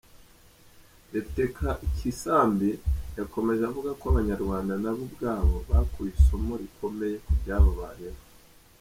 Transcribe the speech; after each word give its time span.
Depite 1.11 1.43
Kisambi 1.97 2.69
yakomeje 3.17 3.61
avuga 3.69 3.91
ko 3.99 4.03
Abanyarwanda 4.11 4.73
na 4.83 4.91
bo 4.95 5.01
ubwabo 5.07 5.55
bakuye 5.69 6.11
isomo 6.17 6.51
rikomeye 6.61 7.15
ku 7.23 7.31
byababayeho. 7.39 8.21